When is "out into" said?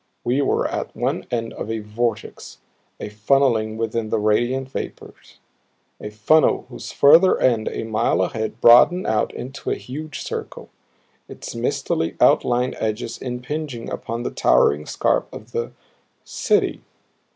9.05-9.69